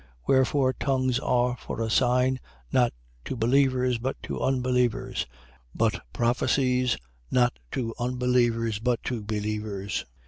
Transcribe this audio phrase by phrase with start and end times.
[0.23, 0.27] 14:22.
[0.29, 2.39] Wherefore tongues are for a sign,
[2.71, 2.91] not
[3.23, 5.27] to believers but to unbelievers:
[5.75, 6.97] but prophecies,
[7.29, 10.05] not to unbelievers but to believers.